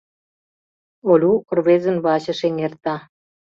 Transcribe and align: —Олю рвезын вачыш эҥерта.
—Олю 1.11 1.31
рвезын 1.57 1.97
вачыш 2.05 2.39
эҥерта. 2.47 2.95